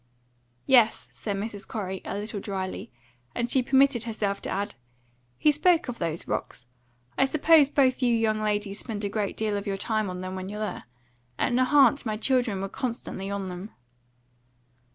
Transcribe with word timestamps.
"Yes," 0.65 1.11
said 1.13 1.35
Mrs. 1.37 1.67
Corey, 1.67 2.01
a 2.05 2.15
little 2.17 2.39
dryly; 2.39 2.91
and 3.35 3.51
she 3.51 3.61
permitted 3.61 4.05
herself 4.05 4.41
to 4.41 4.49
add: 4.49 4.73
"He 5.37 5.51
spoke 5.51 5.87
of 5.87 5.99
those 5.99 6.27
rocks. 6.27 6.65
I 7.19 7.25
suppose 7.25 7.69
both 7.69 8.01
you 8.01 8.11
young 8.15 8.41
ladies 8.41 8.79
spend 8.79 9.05
a 9.05 9.09
great 9.09 9.37
deal 9.37 9.55
of 9.55 9.67
your 9.67 9.77
time 9.77 10.09
on 10.09 10.21
them 10.21 10.33
when 10.33 10.49
you're 10.49 10.59
there. 10.59 10.85
At 11.37 11.53
Nahant 11.53 12.03
my 12.03 12.17
children 12.17 12.61
were 12.61 12.67
constantly 12.67 13.29
on 13.29 13.47
them." 13.49 13.75